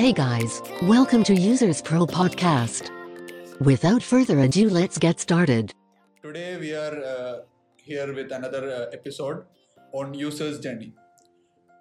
[0.00, 2.88] Hey guys, welcome to Users Pro Podcast.
[3.60, 5.74] Without further ado, let's get started.
[6.22, 7.40] Today we are uh,
[7.76, 9.44] here with another uh, episode
[9.92, 10.94] on user's journey.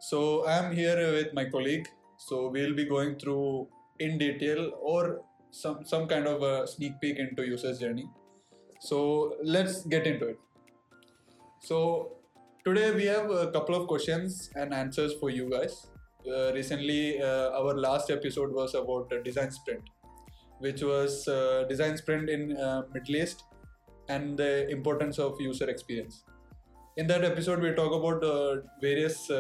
[0.02, 1.88] So I am here with my colleague.
[2.18, 3.70] So we'll be going through
[4.00, 8.10] in detail or some some kind of a sneak peek into user's journey.
[8.82, 10.40] So let's get into it.
[11.62, 12.18] So
[12.66, 15.88] today we have a couple of questions and answers for you guys.
[16.28, 19.82] Uh, recently, uh, our last episode was about design sprint,
[20.60, 23.46] which was uh, design sprint in uh, Middle East
[24.10, 26.26] and the importance of user experience.
[26.98, 29.32] In that episode, we talk about various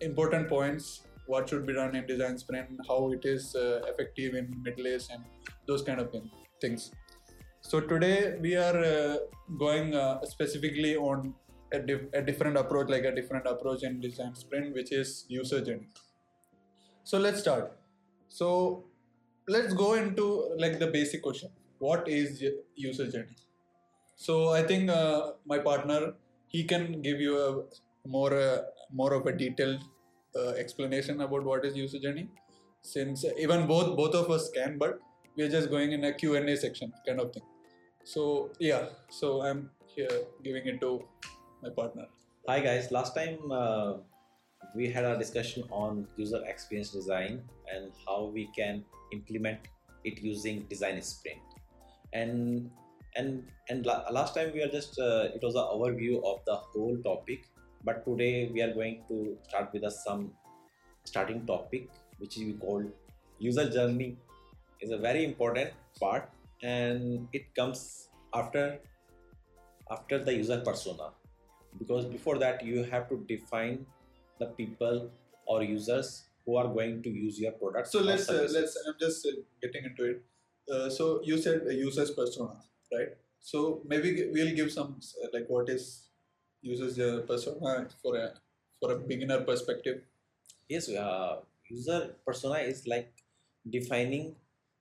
[0.00, 4.86] important points, what should be done in design sprint, how it is effective in Middle
[4.88, 5.24] East, and
[5.66, 6.90] those kind of thing, things.
[7.62, 9.18] So today we are
[9.58, 11.34] going specifically on
[11.74, 15.88] a, a different approach, like a different approach in design sprint, which is user journey.
[17.04, 17.72] So let's start.
[18.28, 18.84] So
[19.48, 22.42] let's go into like the basic question: What is
[22.74, 23.36] user journey?
[24.16, 26.14] So I think uh, my partner
[26.48, 28.58] he can give you a more uh,
[28.92, 29.82] more of a detailed
[30.36, 32.28] uh, explanation about what is user journey.
[32.82, 35.00] Since even both both of us can, but
[35.36, 37.42] we are just going in a Q and A section kind of thing.
[38.04, 41.02] So yeah, so I'm here giving it to
[41.64, 42.06] my partner.
[42.46, 43.94] Hi guys, last time uh,
[44.76, 47.42] we had a discussion on user experience design
[47.74, 49.60] and how we can implement
[50.04, 51.40] it using design sprint.
[52.12, 52.70] And
[53.16, 56.56] and and la- last time we are just uh, it was an overview of the
[56.56, 57.48] whole topic,
[57.82, 60.32] but today we are going to start with a some
[61.04, 62.92] starting topic which we called
[63.38, 64.16] user journey
[64.82, 66.30] is a very important part
[66.62, 68.78] and it comes after
[69.90, 71.10] after the user persona
[71.78, 73.84] because before that you have to define
[74.38, 75.10] the people
[75.46, 78.76] or users who are going to use your product So let's uh, let's.
[78.86, 79.30] I'm just uh,
[79.62, 80.22] getting into it.
[80.70, 82.56] Uh, so you said a user's persona,
[82.92, 83.08] right?
[83.40, 86.08] So maybe we'll give some uh, like what is
[86.62, 88.32] user's uh, persona for a
[88.80, 90.02] for a beginner perspective.
[90.72, 91.32] yes uh,
[91.70, 93.10] user persona is like
[93.74, 94.24] defining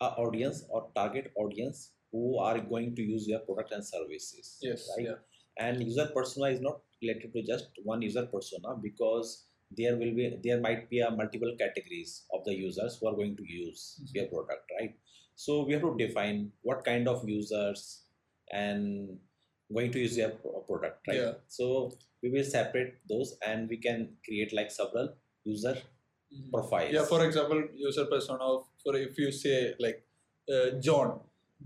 [0.02, 4.86] a audience or target audience who are going to use your product and services Yes.
[4.98, 5.20] right Yeah.
[5.58, 9.46] And user persona is not related to just one user persona because
[9.78, 13.36] there will be there might be a multiple categories of the users who are going
[13.42, 14.16] to use Mhm.
[14.16, 14.94] your product right
[15.36, 17.84] so we have to define what kind of users
[18.52, 19.18] and
[19.76, 20.30] going to use your
[20.70, 21.34] product right Yeah.
[21.48, 21.68] so
[22.22, 25.08] we will separate those and we can create like several
[25.54, 25.76] user
[26.34, 26.50] Mhm.
[26.54, 27.06] profiles Yeah.
[27.14, 28.44] For example, user persona.
[28.54, 30.00] Of, for if you say like
[30.54, 31.10] uh, John,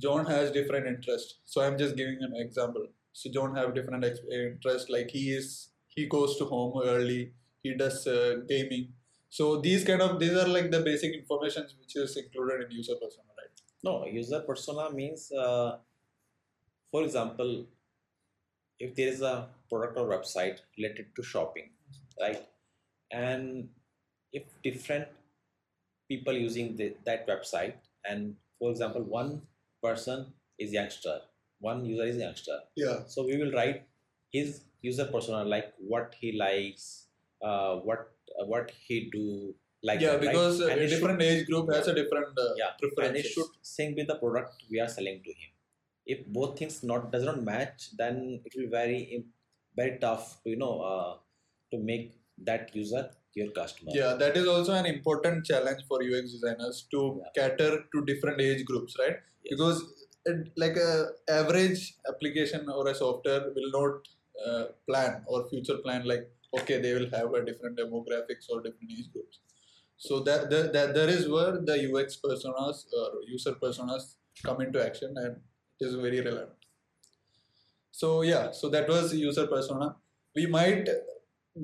[0.05, 1.35] John has different interest.
[1.45, 2.83] So I'm just giving an example.
[3.13, 4.89] So John have different interest.
[4.89, 7.33] Like he is he goes to home early.
[7.63, 8.93] He does uh, gaming.
[9.29, 12.95] So these kind of these are like the basic information which is included in user
[12.95, 13.55] persona, right?
[13.83, 15.77] No, user persona means, uh,
[16.91, 17.65] for example,
[18.79, 21.69] if there is a product or website related to shopping,
[22.21, 22.45] right?
[23.11, 23.69] And
[24.31, 25.07] if different
[26.07, 27.73] people using the, that website,
[28.07, 29.41] and for example, one
[29.83, 31.19] person is youngster,
[31.59, 33.05] one user is a youngster, Yeah.
[33.07, 33.83] so we will write
[34.31, 37.07] his user persona like what he likes,
[37.41, 41.21] uh, what uh, what he do, like yeah, that, because And a it should- different
[41.21, 43.07] age group has a different uh, Yeah, preferences.
[43.07, 45.51] and it should sync with the product we are selling to him
[46.05, 49.25] if both things not does not match then it will be very
[49.75, 51.17] very tough to you know uh,
[51.71, 52.05] to make
[52.49, 53.09] that user
[53.39, 57.31] your customer Yeah, that is also an important challenge for UX designers to Yeah.
[57.37, 59.17] cater to different age groups, right?
[59.43, 59.51] Yes.
[59.51, 59.81] Because
[60.31, 60.91] it, like a
[61.29, 64.07] average application or a software will not
[64.45, 68.91] uh, plan or future plan like okay they will have a different demographics or different
[68.97, 69.39] age groups.
[69.97, 74.83] So that, that, that there is where the UX personas or user personas come into
[74.85, 75.37] action and
[75.79, 76.51] it is very relevant.
[77.91, 79.95] So yeah, so that was user persona.
[80.35, 80.87] We might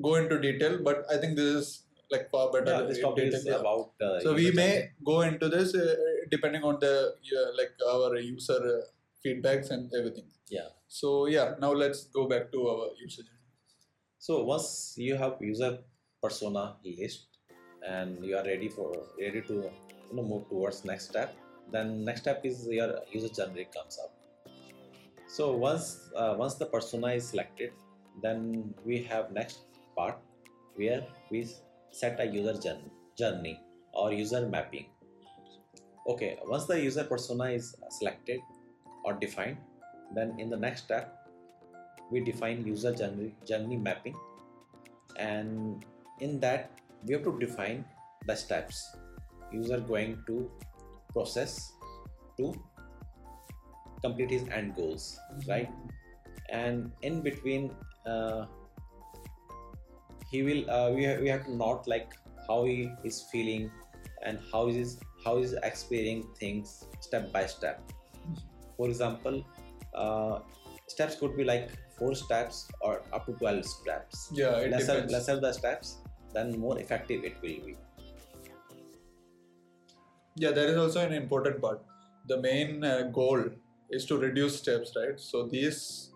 [0.02, 2.72] go into detail, but I think this is like far better.
[2.72, 5.94] yeah, this topic is about uh, So we may go into this uh,
[6.30, 7.14] depending on the
[7.56, 8.86] like our user uh,
[9.24, 10.24] feedbacks and everything.
[10.48, 10.68] Yeah.
[10.88, 13.40] So yeah, now let's go back to our user journey.
[14.18, 15.78] so once you have user
[16.22, 17.26] persona list
[17.86, 18.86] and you are ready for
[19.20, 19.56] ready to
[20.08, 21.34] you know move towards next step
[21.74, 24.12] then next step is your user journey comes up
[25.26, 25.86] so once
[26.16, 27.72] uh, once the persona is selected
[28.22, 29.60] then we have next
[29.96, 30.16] part
[30.76, 31.46] where we
[31.90, 32.56] set a user
[33.18, 33.56] journey
[33.92, 34.86] or user mapping
[36.06, 38.40] okay once the user persona is selected
[39.04, 39.56] or defined
[40.14, 41.24] then in the next step
[42.10, 44.16] we define user journey, journey mapping.
[45.18, 45.84] And
[46.20, 46.70] in that
[47.04, 47.84] we have to define
[48.26, 48.96] the steps.
[49.52, 50.50] User going to
[51.12, 51.72] process
[52.38, 52.52] to
[54.02, 55.18] complete his end goals
[55.48, 55.70] right?
[56.50, 57.72] And in between
[58.06, 58.46] uh,
[60.30, 62.12] he will uh, we, have, we have to note like
[62.48, 63.70] how he is feeling
[64.24, 67.82] and how is how is experiencing things step by step
[68.76, 69.44] for example
[69.94, 70.38] uh,
[70.88, 75.12] steps could be like four steps or up to 12 steps Yeah, it lesser depends.
[75.12, 75.98] lesser the steps
[76.32, 77.76] then more effective it will be
[80.36, 81.80] Yeah, there is also an important part.
[82.26, 83.44] The main uh, goal
[83.90, 85.20] is to reduce steps, right?
[85.20, 86.10] So this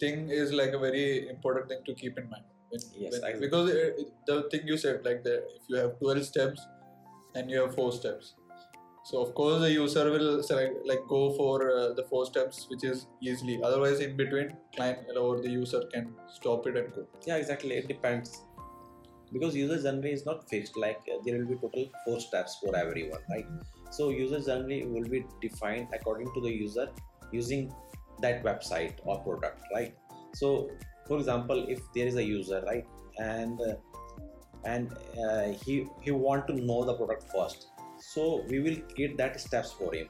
[0.00, 2.44] thing is like a very important thing to keep in mind.
[2.70, 3.90] When, Yes, when- because uh,
[4.26, 6.60] the thing you said, like the, if you have 12 steps
[7.34, 8.34] and you have four steps,
[9.04, 12.84] so of course the user will select like go for uh, the four steps, which
[12.84, 13.60] is easily.
[13.62, 17.06] Otherwise, in between, client or the user can stop it and go.
[17.26, 17.74] yeah exactly.
[17.74, 18.44] It depends.
[19.32, 20.78] Because user journey is not fixed.
[20.78, 23.46] Like uh, there will be total four steps for everyone right?
[23.90, 26.88] So user journey will be defined according to the user
[27.30, 27.70] using
[28.22, 29.94] that website or product right?
[30.34, 30.70] So
[31.06, 32.86] for example if there is a user right
[33.18, 33.74] and uh,
[34.64, 37.66] and uh, he he want to know the product first.
[37.98, 40.08] So we will create that steps for him.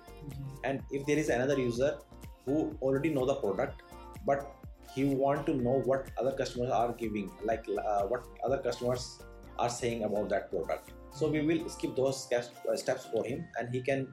[0.65, 1.99] And if there is another user
[2.45, 3.83] who already know the product
[4.27, 4.57] but
[4.95, 9.21] he want to know what other customers are giving like uh, what other customers
[9.59, 10.93] are saying about that product.
[11.13, 14.09] So we will skip those steps, uh, steps for him and he can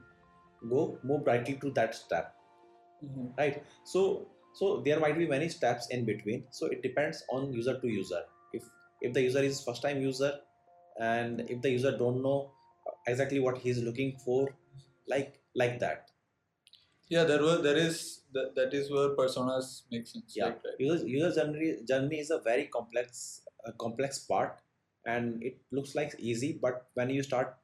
[0.68, 2.34] go move directly to that step.
[3.36, 3.64] Right?
[3.84, 6.44] So so there might be many steps in between.
[6.50, 8.22] So it depends on user to user
[9.02, 10.32] if the user is first time user
[11.00, 12.38] and if the user don't know
[13.06, 14.40] exactly what he is looking for
[15.14, 16.08] like like that
[17.08, 20.34] Yeah, there were there is that, that is where personas make sense.
[20.34, 20.44] Yeah.
[20.46, 20.74] right, right.
[20.78, 24.60] user user journey journey is a very complex uh, complex part
[25.04, 27.56] and it looks like easy but when you start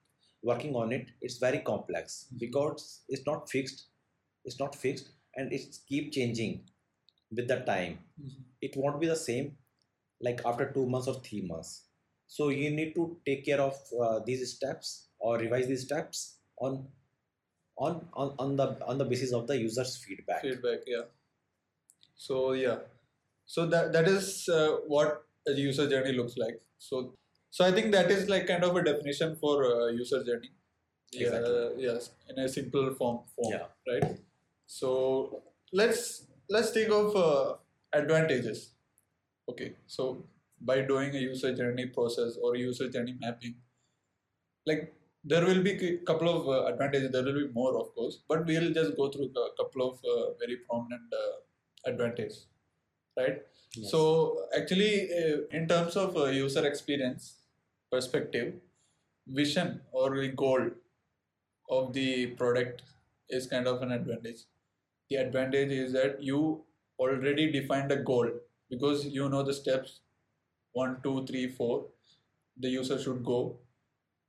[0.43, 2.41] working on it it's very complex Mhm.
[2.45, 3.87] because it's not fixed
[4.45, 6.53] it's not fixed and it's keep changing
[7.37, 7.99] with the time
[8.69, 9.57] it won't be the same
[10.21, 11.85] like after two months or three months.
[12.27, 16.87] So you need to take care of uh, these steps or revise these steps on
[17.77, 20.43] on on, on the on the basis of the user's feedback.
[20.43, 21.05] Feedback yeah.
[22.17, 22.79] So yeah.
[23.47, 26.61] So that that is uh, what a user journey looks like.
[26.79, 27.15] So
[27.51, 30.51] so i think that is like kind of a definition for uh, user journey.
[31.13, 31.85] Yeah Exactly.
[31.85, 33.67] yes in a simple form form Yeah.
[33.93, 34.19] right?
[34.67, 35.43] So
[35.73, 37.57] let's let's think of uh,
[37.93, 38.61] advantages
[39.49, 40.25] okay so
[40.61, 43.55] by doing a user journey process or user journey mapping
[44.67, 47.11] like there will be a couple of uh, advantages.
[47.11, 50.33] There will be more of course but we'll just go through a couple of uh,
[50.39, 52.47] very prominent uh, advantages
[53.17, 53.43] right?
[53.77, 53.91] Yes.
[53.91, 57.35] so actually uh, in terms of uh, user experience
[57.93, 58.55] perspective
[59.27, 60.71] vision or the goal
[61.71, 62.83] of the product
[63.29, 64.41] is kind of an advantage.
[65.11, 66.65] The advantage is that you
[66.99, 68.31] already defined a goal
[68.71, 70.01] because you know the steps
[70.73, 71.87] one two three four
[72.57, 73.59] the user should go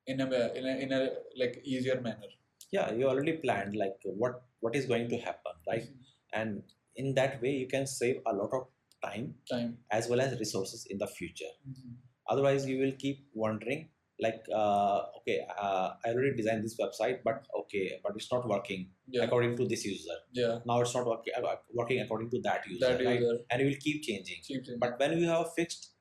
[0.08, 2.32] in a in a, in a like easier manner.
[2.72, 5.84] Yeah you already planned like what what is going to happen right?
[5.84, 6.42] Mm-hmm.
[6.42, 6.64] And
[6.96, 8.68] in that way you can save a lot of
[9.04, 9.78] time time.
[9.92, 11.54] as well as resources in the future.
[11.68, 11.94] Mm-hmm.
[12.30, 13.90] Otherwise you will keep wondering
[14.22, 18.90] like uh, okay uh, i already designed this website but okay but it's not working
[19.08, 19.24] yeah.
[19.24, 20.18] according to this user.
[20.34, 20.60] Yeah.
[20.66, 23.20] Now it's not working, uh, working according to that user that right?
[23.20, 23.38] user.
[23.50, 24.38] And it will keep changing.
[24.44, 25.92] Keeps in- but when you have fixed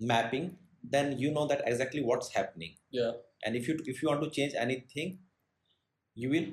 [0.00, 0.56] mapping
[0.88, 2.74] then you know that exactly what's happening.
[2.90, 3.12] Yeah.
[3.44, 5.18] And if you if you want to change anything
[6.14, 6.46] you will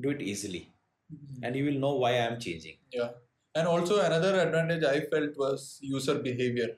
[0.00, 0.72] do it easily.
[1.42, 2.76] And you will know why i am changing.
[2.92, 3.10] Yeah.
[3.54, 6.70] And also another advantage I felt was user behavior.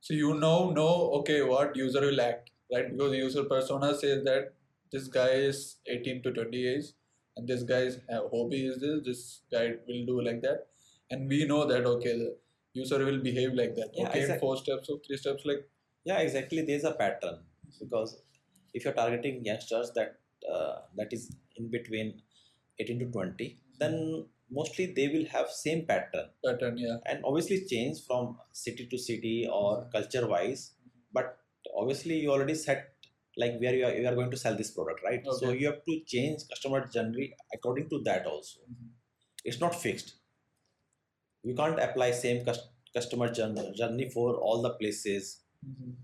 [0.00, 2.90] So you now know okay what user will act, right?
[2.90, 4.54] Because user persona says that
[4.92, 6.94] this guy is 18 to 20 years
[7.36, 10.66] and this guy's uh, hobby is this, this guy will do like that.
[11.10, 12.36] And we know that okay the
[12.72, 13.90] user will behave like that.
[13.94, 15.68] Yeah, okay, in exact- four steps or three steps like
[16.04, 17.38] yeah exactly there's a pattern
[17.80, 18.22] because
[18.74, 20.18] if you're targeting youngsters that
[20.52, 22.22] uh, that is in between
[22.78, 26.98] 18 to 20 then mostly they will have same pattern pattern, yeah.
[27.06, 30.72] and obviously change from city to city or culture wise
[31.12, 31.38] but
[31.76, 32.92] obviously you already set
[33.36, 35.22] like where you are, you are going to sell this product right?
[35.40, 38.60] So you have to change customer journey according to that also.
[39.44, 40.14] It's not fixed.
[41.42, 45.40] You can't apply same cus- customer journey, journey for all the places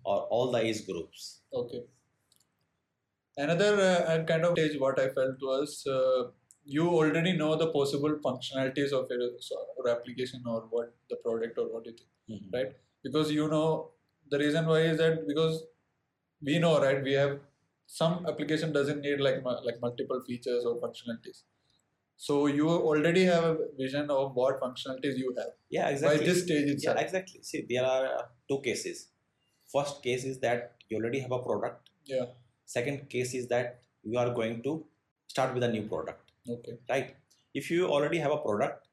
[0.05, 1.41] or all the age groups.
[1.53, 1.83] Okay.
[3.37, 6.31] Another uh, kind of stage what I felt was uh,
[6.65, 9.31] you already know the possible functionalities of your,
[9.79, 12.53] or application or what the product or what you think Mhm.
[12.57, 12.73] right?
[13.03, 13.91] Because you know
[14.33, 15.63] the reason why is that because
[16.49, 17.39] we know right we have
[17.87, 21.43] some application doesn't need like like multiple features or functionalities.
[22.27, 26.19] So you already have a vision of what functionalities you have Yeah, exactly.
[26.19, 27.41] by this stage itself yeah, exactly.
[27.43, 29.09] See, there are two cases.
[29.73, 31.91] First case is that you already have a product.
[32.05, 32.27] Yeah.
[32.65, 34.85] Second case is that you are going to
[35.27, 36.79] start with a new product, Okay.
[36.89, 37.17] right?
[37.55, 38.89] If you already have a product,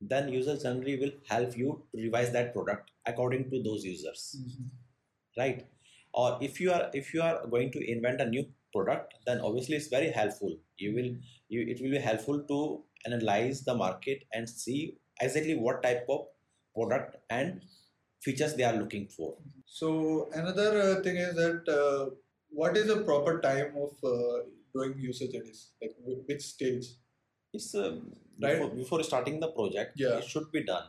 [0.00, 4.68] then user journey will help you to revise that product according to those users, mm-hmm.
[5.38, 5.66] Right?
[6.12, 9.76] Or if you are if you are going to invent a new product, then obviously
[9.76, 10.56] it's very helpful.
[10.78, 11.10] You will
[11.48, 16.26] you it will be helpful to analyze the market and see exactly what type of
[16.74, 17.62] product and
[18.22, 19.36] features they are looking for.
[19.66, 22.10] So another uh, thing is that uh,
[22.50, 24.42] what is the proper time of uh,
[24.74, 25.70] doing user journeys?
[25.80, 25.94] Like
[26.26, 26.86] which stage?
[27.52, 28.54] It's um, Right.
[28.54, 30.16] before, before starting the project, Yeah.
[30.18, 30.84] it should be done.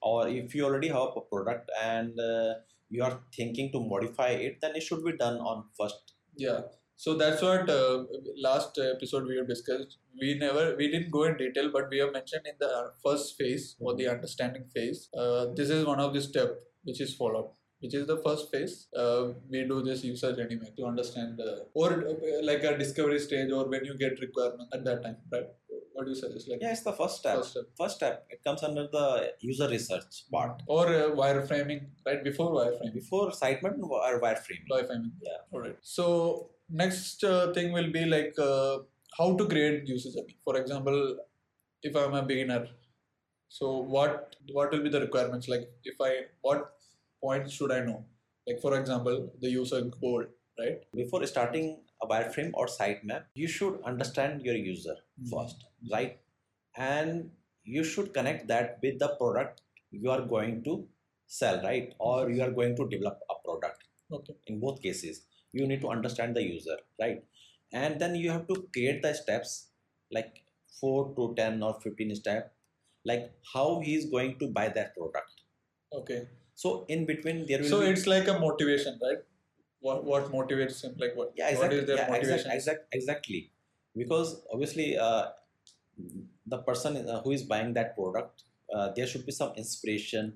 [0.00, 2.54] Or if you already have a product and uh,
[2.96, 6.14] you are thinking to modify it, then it should be done on first.
[6.36, 6.60] Yeah.
[6.96, 8.04] So that's what uh,
[8.40, 9.98] last episode we have discussed.
[10.20, 13.36] We never, we didn't go in detail, but we have mentioned in the uh, first
[13.36, 15.08] phase or the understanding phase.
[15.16, 16.50] Uh, this is one of the step
[16.84, 17.50] which is followed.
[17.80, 18.86] Which is the first phase?
[18.96, 23.18] Uh, we do this user journey map to understand, uh, or uh, like a discovery
[23.18, 25.48] stage, or when you get requirement at that time, right?
[25.94, 26.48] What do you suggest?
[26.50, 27.36] Like Yeah, it's the first step.
[27.38, 30.62] first step, First step, it comes under the user research part.
[30.66, 32.94] or uh, wireframing, right before wireframing.
[32.94, 34.66] Before sitemap or wireframing.
[34.72, 35.12] wireframing.
[35.28, 35.38] Yeah.
[35.52, 35.76] All right.
[35.82, 38.78] So next uh, thing will be like uh,
[39.18, 40.36] how to create user journey.
[40.44, 41.00] For example,
[41.82, 42.66] if I'm a beginner,
[43.48, 45.48] so what what will be the requirements?
[45.48, 46.72] Like if I what
[47.22, 48.04] points should I know?
[48.46, 50.24] Like for example, the user goal,
[50.58, 50.80] right?
[50.94, 51.68] Before starting
[52.02, 55.28] a wireframe or sitemap, you should understand your user hmm.
[55.30, 56.18] first, right?
[56.76, 57.30] And
[57.64, 60.86] you should connect that with the product you are going to
[61.26, 61.94] sell, right?
[61.98, 63.84] Or you are going to develop a product.
[64.12, 64.34] Okay.
[64.46, 65.22] In both cases,
[65.52, 67.22] you need to understand the user, right?
[67.72, 69.68] And then you have to create the steps
[70.12, 70.44] like
[70.80, 72.50] 4 to 10 or 15 steps,
[73.04, 75.42] like how he is going to buy that product.
[75.92, 76.28] Okay.
[76.54, 79.18] So in between there will So be it's like a motivation, right?
[79.84, 80.94] What what motivates him?
[81.02, 81.32] Like what?
[81.36, 82.50] yeah What exactly is their yeah, motivation?
[82.50, 83.40] exact, exact, exactly
[84.02, 85.24] because obviously uh,
[86.52, 90.32] the person uh, who is buying that product uh, there should be some inspiration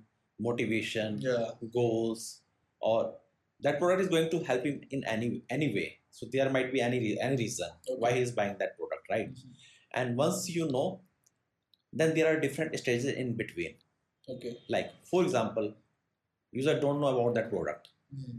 [0.49, 1.47] motivation Yeah.
[1.79, 2.27] goals
[2.81, 3.15] or
[3.67, 5.89] that product is going to help him in any any way
[6.19, 7.71] so there might be any any reason
[8.05, 9.57] why he is buying that product right Mhm.
[10.03, 10.87] and once you know
[12.03, 13.75] then there are different stages in between
[14.37, 14.55] Okay.
[14.77, 15.73] like for example
[16.63, 18.39] user don't know about that product Mhm.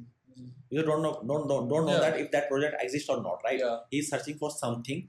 [0.70, 2.00] User don't know don't, don't, don't know Yeah.
[2.10, 3.78] that if that project exists or not right Yeah.
[3.92, 5.08] he is searching for something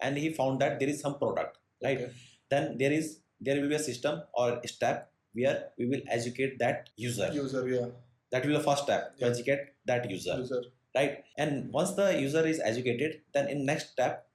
[0.00, 2.10] and he found that there is some product right Okay.
[2.50, 6.58] then there is there will be a system or a step where we will educate
[6.58, 7.62] that user User.
[7.68, 7.86] Yeah.
[8.30, 9.32] that will be the first step to Yeah.
[9.32, 10.62] educate that user User.
[10.94, 14.26] right and once the user is educated then in next step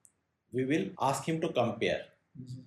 [0.52, 2.02] we will ask him to compare
[2.40, 2.62] Mhm.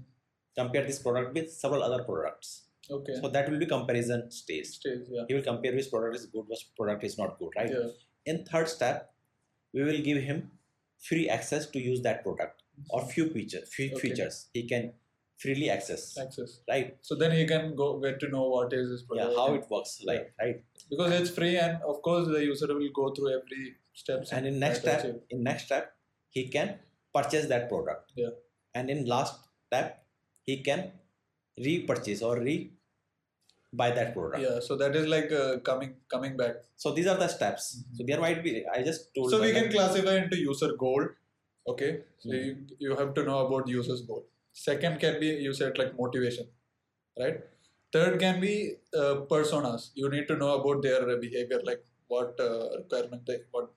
[0.60, 2.50] compare this product with several other products
[2.98, 3.14] Okay.
[3.20, 5.06] so that will be comparison stage Stage.
[5.16, 5.24] Yeah.
[5.28, 7.88] he will compare which product is good which product is not good right Yeah.
[8.32, 9.12] in third step
[9.72, 10.50] we will give him
[11.08, 14.00] free access to use that product or few feature few Okay.
[14.08, 14.92] features he can
[15.42, 16.50] freely access Access.
[16.70, 19.64] right So then he can go get to know what is his yeah how it
[19.74, 20.58] works like right
[20.90, 23.64] because it's free and of course the user will go through every
[24.02, 25.20] steps and in next step achieve.
[25.30, 25.92] in next step
[26.38, 26.74] he can
[27.18, 28.34] purchase that product Yeah.
[28.74, 30.04] and in last step
[30.50, 30.84] he can
[31.68, 32.56] repurchase or re
[33.72, 34.60] buy that product Yeah.
[34.60, 36.56] So that is like uh, coming coming back.
[36.82, 37.96] so these are the steps Mhm.
[37.96, 41.04] so there might be i just told So we can classify into user goal.
[41.72, 41.90] Okay.
[42.22, 42.44] So Mhm.
[42.46, 42.54] you,
[42.86, 44.22] you have to know about user's goal.
[44.68, 46.46] Second can be you said like motivation,
[47.22, 47.38] right?
[47.96, 48.54] Third can be
[49.00, 49.90] uh, personas.
[50.00, 51.82] You need to know about their behavior, like
[52.14, 53.70] what uh, requirement they what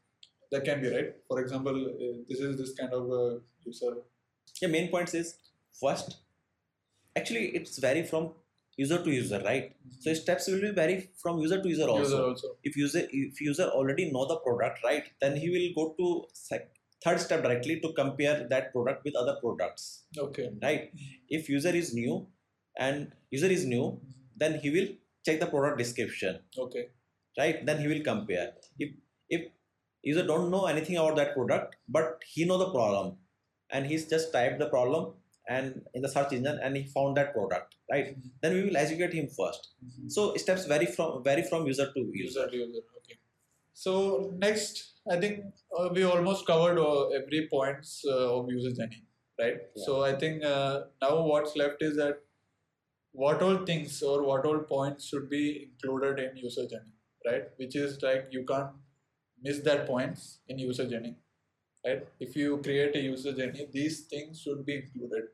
[0.52, 1.12] that can be right.
[1.30, 3.34] For example, uh, this is this kind of uh,
[3.72, 3.94] user.
[4.62, 5.30] yeah main points is
[5.82, 6.10] first
[7.20, 8.26] actually it's vary from
[8.78, 9.72] user to user right?
[9.72, 10.02] Mm-hmm.
[10.02, 12.48] So steps will be vary from user to user also user also.
[12.64, 16.72] if user if user already know the product right then he will go to sec-
[17.04, 20.04] third step directly to compare that product with other products.
[20.18, 20.50] Okay.
[20.62, 20.84] right?
[20.84, 21.14] Mm-hmm.
[21.30, 22.28] If user is new
[22.78, 24.12] and user is new mm-hmm.
[24.38, 24.88] then he will
[25.26, 26.40] check the product description.
[26.58, 26.88] Okay.
[27.38, 27.66] right?
[27.66, 28.54] Then he will compare.
[28.80, 28.92] If
[29.30, 29.52] if
[30.02, 33.18] user don't know anything about that product but he know the problem
[33.70, 35.14] and he's just typed the problem
[35.48, 39.14] and in the search engine and he found that product right then we will educate
[39.14, 39.74] him first
[40.08, 42.82] so steps vary from vary from user to user user to user.
[42.98, 43.18] Okay.
[43.74, 45.42] So next, I think
[45.78, 49.04] uh, we almost covered uh, every points uh, of user journey,
[49.40, 49.58] right?
[49.76, 49.86] Yeah.
[49.86, 52.20] So I think uh, now what's left is that
[53.12, 56.94] what all things or what all points should be included in user journey,
[57.26, 57.44] right?
[57.58, 58.70] Which is like you can't
[59.42, 61.18] miss that points in user journey.
[61.86, 62.08] Right?
[62.20, 65.26] If you create a user journey, these things should be included.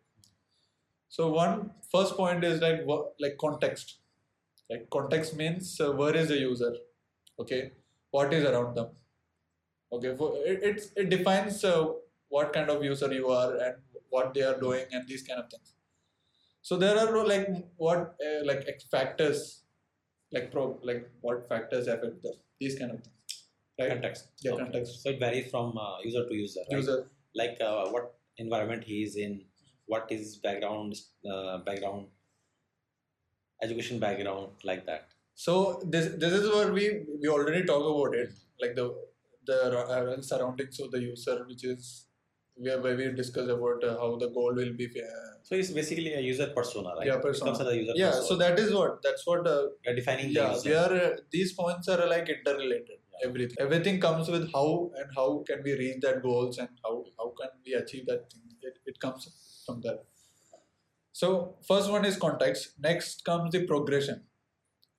[1.08, 2.82] So one first point is like
[3.20, 3.98] like context.
[4.70, 6.76] Like context means uh, where is the user,
[7.40, 7.72] okay?
[8.12, 8.90] What is around them,
[9.92, 10.16] okay?
[10.16, 11.88] For it it defines uh,
[12.30, 13.76] what kind of user you are and
[14.10, 15.74] what they are doing and these kind of things.
[16.62, 19.64] So there are like what uh, like factors,
[20.32, 22.38] like pro like what factors affect them.
[22.60, 23.16] These kind of things,
[23.80, 23.90] right?
[23.90, 24.28] Context.
[24.44, 24.64] Yeah, Okay.
[24.64, 25.04] context.
[25.04, 26.62] So it varies from uh, user to user.
[26.70, 26.78] Right?
[26.78, 26.98] User.
[27.36, 29.42] Like uh, what environment he is in,
[29.86, 30.96] what is background,
[31.32, 32.08] uh, background,
[33.62, 35.08] education background, like that.
[35.36, 36.86] So this this is where we
[37.22, 38.32] we already talk about it,
[38.62, 38.86] like the
[39.46, 42.06] the uh, surroundings of the user, which is
[42.56, 44.88] where where we discuss about uh, how the goal will be.
[44.88, 47.08] Uh, So it's basically a user persona, right?
[47.10, 47.52] Yeah, persona.
[47.52, 48.28] comes as a user yeah, persona.
[48.30, 49.48] so that is what that's what.
[49.54, 49.62] Uh,
[50.00, 50.76] defining yeah, the user.
[50.82, 50.94] are.
[51.06, 52.99] Uh, these points are like interrelated.
[53.24, 57.34] Everything everything comes with how and how can we reach that goals and how how
[57.40, 58.44] can we achieve that thing.
[58.62, 59.28] It, it comes
[59.66, 60.00] from there.
[61.12, 62.74] So first one is context.
[62.80, 64.24] Next comes the progression.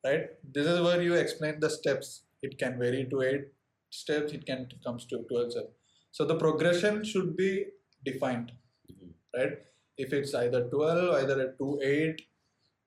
[0.05, 0.29] Right.
[0.55, 2.23] This is where you explain the steps.
[2.43, 3.49] It can vary to eight
[3.91, 4.33] steps.
[4.33, 5.73] It can comes to twelve steps.
[6.13, 7.67] So the progression should be
[8.05, 8.53] defined.
[8.93, 9.13] Mhm.
[9.37, 9.59] Right.
[9.99, 12.23] If it's either twelve, either a two eight.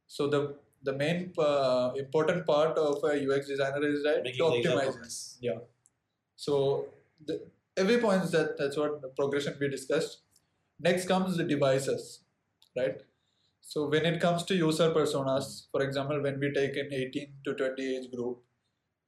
[0.08, 4.70] So the the main uh, important part of a UX designer is right Making to
[4.70, 5.38] optimize.
[5.42, 5.60] Yeah.
[6.36, 6.88] So
[7.26, 7.42] the,
[7.78, 10.20] every point is that that's what the progression we discussed.
[10.80, 12.22] Next comes the devices,
[12.78, 13.02] right?
[13.62, 17.54] So when it comes to user personas, for example, when we take an 18 to
[17.54, 18.40] 20 age group,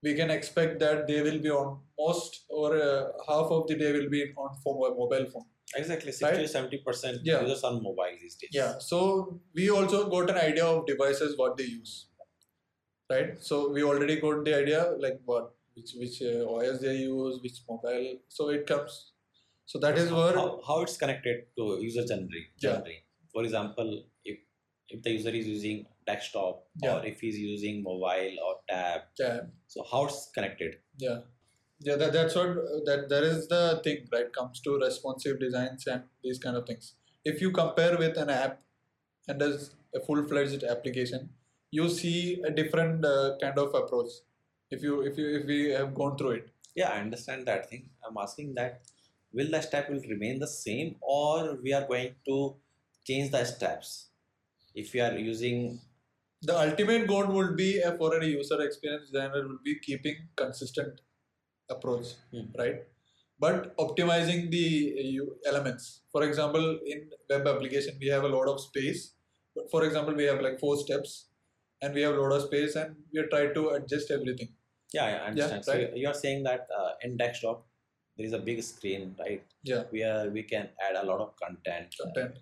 [0.01, 3.91] we can expect that they will be on most or uh, half of the day
[3.91, 5.45] will be on phone, mobile phone.
[5.75, 6.41] Exactly, 60 Right?
[6.41, 7.41] to 70 percent Yeah.
[7.41, 8.51] users on mobile these days.
[8.53, 8.77] Yeah.
[8.79, 12.07] So we also got an idea of devices what they use,
[13.09, 13.37] right?
[13.49, 17.59] So we already got the idea like what which which uh, OS they use, which
[17.69, 18.19] mobile.
[18.27, 19.11] So it comes.
[19.65, 22.45] So that is where how, how it's connected to user journey.
[22.59, 22.73] Yeah.
[22.77, 22.97] journey.
[23.33, 24.37] For example, if
[24.89, 26.97] if the user is using desktop Yeah.
[26.99, 30.75] or if he's using mobile or tab, yeah, so how it's connected?
[30.97, 31.21] yeah,
[31.79, 31.95] yeah.
[31.95, 36.39] That, that's what that there is the thing right comes to responsive designs and these
[36.39, 36.95] kind of things.
[37.23, 38.61] If you compare with an app
[39.27, 41.29] and as a full fledged application,
[41.71, 44.11] you see a different uh, kind of approach.
[44.71, 46.49] If you if you if we have gone through it.
[46.75, 47.89] Yeah, I understand that thing.
[48.05, 48.81] I'm asking that
[49.33, 52.55] will the step will remain the same or we are going to
[53.05, 54.09] change the steps?
[54.73, 55.79] If we are using
[56.41, 61.01] the ultimate goal would be uh, for a user experience designer will be keeping consistent
[61.69, 62.47] approach Hmm.
[62.61, 62.77] right
[63.39, 64.65] but optimizing the
[65.03, 66.99] uh, elements for example in
[67.29, 69.01] web application we have a lot of space
[69.55, 71.27] but for example we have like four steps
[71.81, 74.49] and we have a lot of space and we try to adjust everything
[74.93, 75.65] yeah, I understand.
[75.65, 75.97] so right.
[75.97, 77.65] you are saying that uh, in desktop
[78.17, 79.43] there is a big screen, right?
[79.63, 82.37] yeah Where we can add a lot of content, uh, content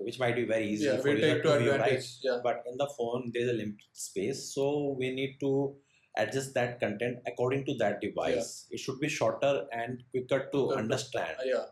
[0.00, 2.04] which might be very easy yeah for we user take to view, right?
[2.22, 5.74] yeah but in the phone there is a limited space so we need to
[6.16, 8.66] adjust that content according to that device.
[8.70, 11.36] It should be shorter and quicker to Quicker to- understand.
[11.40, 11.64] Uh, yeah.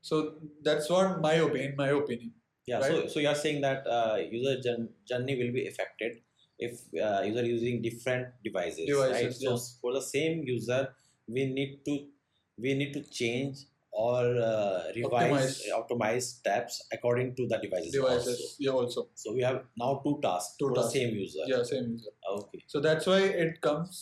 [0.00, 2.32] So that's what my opinion my opinion
[2.66, 3.10] yeah so, right.
[3.10, 4.56] so you are saying that uh, user
[5.08, 6.18] journey will be affected
[6.58, 9.12] if uh, user using different devices, right?
[9.12, 9.80] Devices, so yeah.
[9.80, 10.88] for the same user
[11.28, 12.06] we need to
[12.58, 13.58] we need to change
[14.04, 15.76] or uh, revise Optimize.
[15.80, 18.56] optimize steps according to the devices, devices also.
[18.66, 20.92] yeah also so we have now two tasks Two for tasks.
[20.92, 24.00] the same user yeah same user okay So that's why it comes.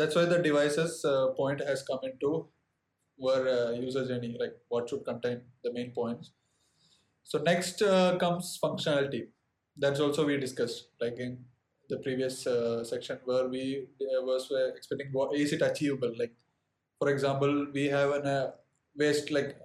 [0.00, 2.30] That's why the devices uh, point has come into
[3.26, 6.32] where uh, user journey, like what should contain the main points.
[7.24, 9.22] So next uh, comes functionality.
[9.76, 11.44] That's also we discussed, like in
[11.88, 13.64] the previous uh, section where we
[14.00, 16.12] uh, was uh, expecting what is it achievable.
[16.18, 16.34] Like
[16.98, 18.50] for example, we have an uh,
[18.98, 19.56] waste like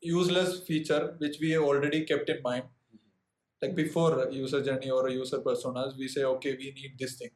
[0.00, 2.64] useless feature which we already kept in mind.
[3.62, 7.30] Like before user journey or user personas, we say okay, we need this thing.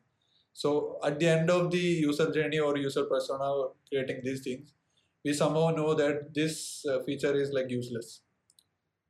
[0.52, 4.72] So at the end of the user journey or user persona or creating these things,
[5.24, 8.22] we somehow know that this uh, feature is like useless,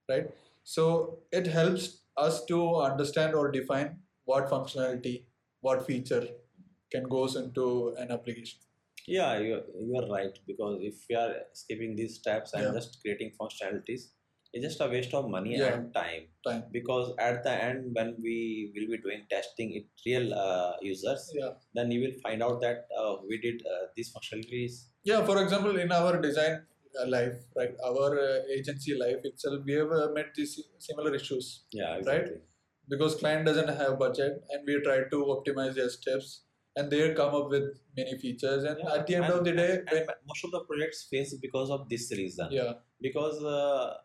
[0.09, 0.27] right?
[0.64, 5.24] So it helps us to understand or define what functionality,
[5.61, 6.27] what feature
[6.92, 8.61] can goes into an application.
[9.16, 12.73] Yeah, you you are right because if we are skipping these steps and Yeah.
[12.79, 14.03] just creating functionalities,
[14.53, 15.75] it's just a waste of money Yeah.
[15.75, 16.25] and time.
[16.49, 16.62] Time.
[16.77, 18.37] Because at the end, when we
[18.75, 21.53] will be doing testing it real uh, users, Yeah.
[21.79, 24.75] then you will find out that uh, we did uh, these functionalities.
[25.12, 25.25] Yeah.
[25.31, 26.57] For example, in our design
[27.01, 30.55] uh, life, right, our uh, agency life itself, we have uh, met these
[30.90, 31.64] similar issues.
[31.73, 32.29] Yeah, Right?
[32.92, 36.29] because client doesn't have budget and we try to optimize their steps
[36.76, 37.64] and they come up with
[37.96, 38.64] many features.
[38.64, 41.07] And Yeah, at the end and- of the day, and when, most of the projects
[41.11, 42.48] fail because of this reason.
[42.50, 43.96] yeah, Because uh,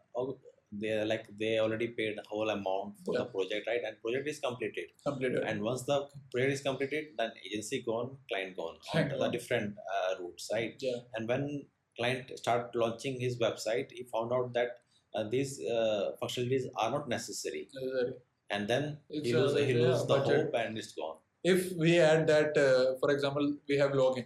[0.82, 3.82] they like they already paid the whole amount for the project, right?
[3.88, 4.86] And project is completed.
[5.06, 5.44] completed.
[5.44, 9.76] And once the project is completed, then agency gone, client gone, Client on the different
[9.94, 10.74] uh, routes, right?
[10.80, 11.66] yeah, And when
[11.98, 14.70] client start launching his website, he found out that
[15.14, 18.14] uh, these uh, functionalities are not necessary, necessary.
[18.50, 20.46] and then It's he a- lose he yeah, the budget.
[20.46, 21.18] hope and it's gone.
[21.44, 24.26] If we add that, uh, for example, we have login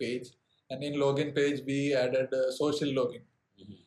[0.00, 0.28] page,
[0.70, 3.22] and in login page we added uh, social login.
[3.62, 3.78] Mhm.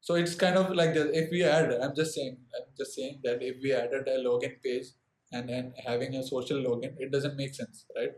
[0.00, 1.10] So it's kind of like that.
[1.22, 4.54] If we add, I'm just saying, I'm just saying that if we added a login
[4.66, 4.88] page
[5.32, 8.12] and then having a social login, it doesn't make sense, right?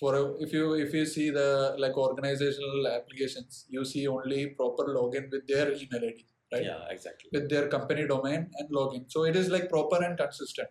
[0.00, 4.84] For a, if you if you see the like organizational applications, you see only proper
[4.98, 6.64] login with their email ID, right?
[6.64, 7.28] Yeah, exactly.
[7.32, 9.04] with their company domain and login.
[9.14, 10.68] So it is like proper and consistent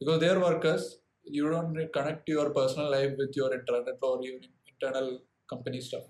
[0.00, 0.98] because they're workers.
[1.24, 4.38] You don't connect your personal life with your internet or your
[4.70, 6.02] internal company stuff.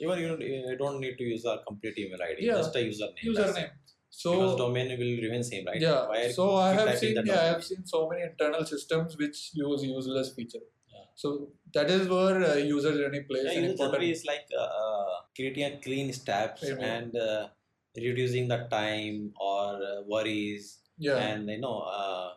[0.00, 2.56] Even you don't, you don't need to use our complete email ID, Yeah.
[2.56, 3.24] just a username.
[3.24, 3.70] Username.
[3.72, 5.80] because So domain will remain same, right?
[5.80, 6.06] yeah.
[6.08, 9.84] Why So I have seen yeah I have seen so many internal systems which use
[9.84, 10.64] useless feature.
[10.92, 11.04] Yeah.
[11.14, 11.28] So
[11.74, 13.94] that is where uh, user journey plays Yeah, an user important.
[13.94, 16.84] journey is like uh, creating a clean steps Amen.
[16.84, 17.48] and uh,
[17.96, 21.16] reducing the time or uh, worries Yeah.
[21.16, 22.28] and you know uh,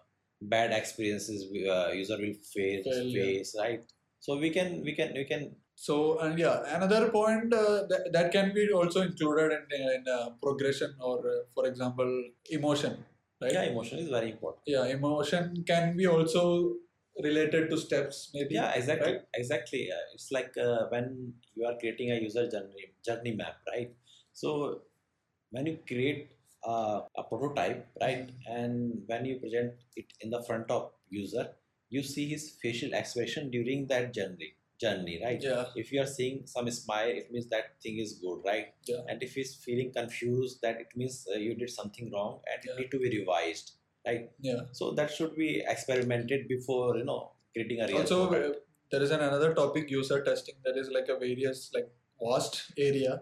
[0.54, 1.44] bad experiences
[1.76, 3.84] uh, user will face face right.
[4.20, 5.44] So we can we can we can
[5.86, 9.64] So and yeah, another point uh, that, that can be also included in,
[9.96, 12.12] in uh, progression or, uh, for example,
[12.58, 12.94] emotion,
[13.42, 13.52] right?
[13.56, 14.64] yeah emotion is very important.
[14.76, 16.44] yeah emotion can be also
[17.28, 19.22] related to steps maybe Yeah, exactly, right?
[19.42, 19.82] exactly.
[19.92, 23.92] Uh, it's like uh, when you are creating a user journey journey map, right?
[24.34, 24.82] So
[25.52, 26.32] when you create
[26.66, 31.48] uh, a prototype, right, and when you present it in the front of user,
[31.90, 35.42] you see his facial expression during that journey journey, right?
[35.42, 38.74] yeah If you are seeing some smile, it means that thing is good, right?
[38.86, 39.04] Yeah.
[39.08, 42.74] And if he's feeling confused, that it means uh, you did something wrong and Yeah.
[42.74, 43.72] it need to be revised,
[44.06, 44.30] right?
[44.42, 48.60] yeah So that should be experimented before you know creating a real also product.
[48.92, 51.90] there is an another topic user testing that is like a various like
[52.22, 53.14] vast area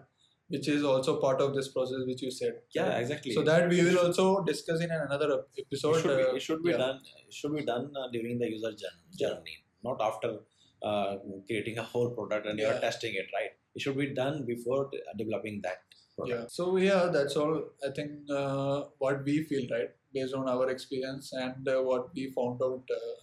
[0.48, 3.00] which is also part of this process which you said Yeah, right?
[3.02, 3.32] exactly.
[3.32, 6.42] so that we will also discuss in another ep- it episode should be, uh, it
[6.42, 6.76] should be yeah.
[6.76, 7.00] done.
[7.28, 10.38] It should be done uh, during the user jour- journey, not after
[10.82, 13.26] uh, creating a whole product and you are testing it.
[13.32, 13.52] Right?
[13.74, 15.78] It should be done before de- developing that
[16.16, 16.40] product.
[16.40, 17.54] yeah so yeah that's all
[17.86, 22.30] i think uh, what we feel right based on our experience and uh, what we
[22.36, 23.14] found out uh,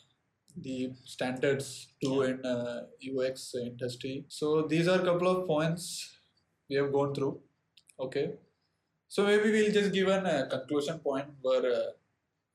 [0.65, 1.67] the standards
[2.03, 2.31] too Yeah.
[2.31, 2.81] in uh,
[3.11, 5.85] ux industry so these are a couple of points
[6.71, 7.33] we have gone through.
[7.99, 8.25] Okay.
[9.07, 11.89] So maybe we'll just give an uh, conclusion point where uh,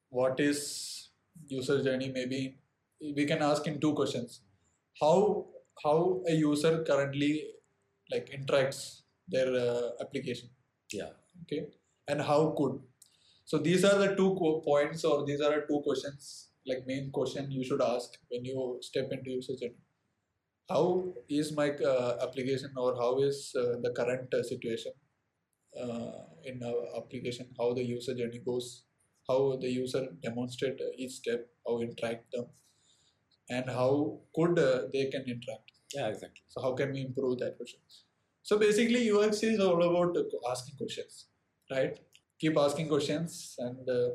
[0.08, 1.10] what is
[1.46, 2.10] user journey?
[2.12, 2.56] Maybe
[3.14, 4.40] we can ask in two questions.
[5.00, 5.46] How
[5.84, 7.32] how a user currently
[8.10, 10.48] like interacts their uh, application?
[10.92, 11.10] Yeah.
[11.42, 11.66] okay.
[12.08, 12.80] And how could?
[13.44, 14.30] So these are the two
[14.64, 18.78] points or these are the two questions like main question you should ask when you
[18.82, 19.85] step into user journey
[20.68, 24.92] how is my uh, application or how is uh, the current uh, situation
[25.80, 28.84] uh, in our application how the user journey goes
[29.28, 32.46] how the user demonstrate each step how interact them
[33.48, 36.42] and how could uh, they can interact Yeah, exactly.
[36.48, 37.80] so how can we improve that question?
[38.42, 40.16] So basically, UX is all about
[40.50, 41.26] asking questions,
[41.70, 41.98] right?
[42.40, 44.10] Keep asking questions, and uh,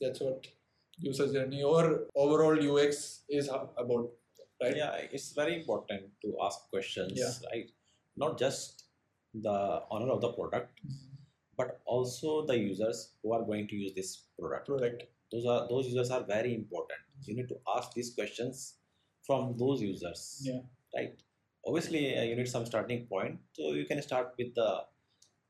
[0.00, 0.46] that's what
[0.98, 4.10] user journey or overall UX is about,
[4.62, 4.76] right?
[4.76, 7.32] Yeah, it's very important to ask questions, Yeah.
[7.50, 7.70] right?
[8.16, 8.84] Not just
[9.34, 10.80] the owner of the product,
[11.56, 14.66] but also the users who are going to use this product.
[14.66, 15.02] Product.
[15.32, 17.00] Those are those users are very important.
[17.24, 18.74] You need to ask these questions
[19.26, 20.40] from those users.
[20.48, 20.60] Yeah.
[20.96, 21.14] right
[21.66, 24.68] obviously uh, you need some starting point so you can start with the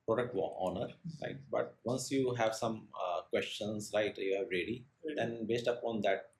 [0.06, 0.34] product
[0.66, 0.86] owner
[1.22, 4.76] right but once you have some uh, questions right you are ready
[5.18, 6.30] then based upon that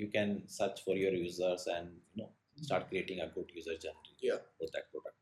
[0.00, 2.30] you can search for your users and you know
[2.66, 4.40] start creating a good user journey Yeah.
[4.58, 5.20] for that product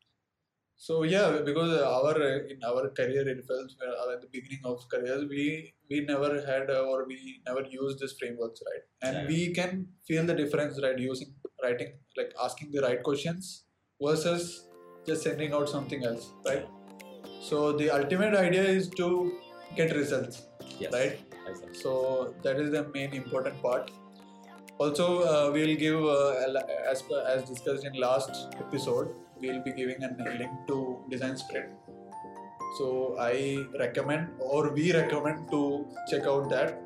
[0.85, 2.13] So yeah, because our
[2.53, 5.43] in our career itself, uh, at the beginning of careers, we
[5.91, 8.85] we never had uh, or we never used these frameworks, right?
[9.09, 9.29] And Yeah.
[9.33, 9.75] we can
[10.09, 10.99] feel the difference, right?
[11.05, 11.31] Using
[11.65, 13.53] writing, like asking the right questions
[14.09, 14.49] versus
[15.11, 16.67] just sending out something else, right?
[17.51, 19.09] So the ultimate idea is to
[19.77, 20.43] get results,
[20.79, 21.19] yes right?
[21.85, 23.91] So that is the main important part.
[24.79, 26.35] Also, uh, we'll give uh,
[26.91, 30.09] as as discussed in last episode, we'll be giving a
[30.39, 31.71] link to Design Sprint.
[32.79, 36.81] So I recommend or we recommend to check out that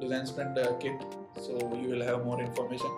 [0.00, 1.02] Design Sprint uh, kit.
[1.40, 2.90] So you will have more information.